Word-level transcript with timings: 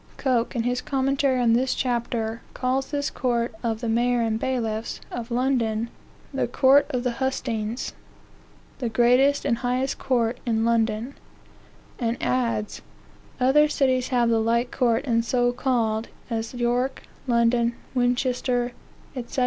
Coke, 0.17 0.55
in 0.55 0.63
his 0.63 0.81
commentary 0.81 1.39
on 1.39 1.53
this 1.53 1.75
chapter, 1.75 2.41
calls 2.55 2.89
this 2.89 3.11
court 3.11 3.53
of 3.61 3.81
"the 3.81 3.87
mayor 3.87 4.21
and 4.21 4.39
bailiffs" 4.39 4.99
of 5.11 5.29
London," 5.29 5.91
the 6.33 6.47
court 6.47 6.87
of 6.89 7.03
the 7.03 7.11
hustings, 7.21 7.93
the 8.79 8.89
greatest 8.89 9.45
and 9.45 9.59
highest 9.59 9.99
court 9.99 10.39
in 10.43 10.65
London;" 10.65 11.13
and 11.99 12.17
adds, 12.19 12.81
"other 13.39 13.67
cities 13.69 14.07
have 14.07 14.29
the 14.29 14.39
like 14.41 14.71
court, 14.71 15.05
and 15.05 15.23
so 15.23 15.51
called, 15.51 16.07
as 16.31 16.55
York, 16.55 17.03
Lincoln, 17.27 17.75
Winchester, 17.93 18.71
&e. 19.15 19.23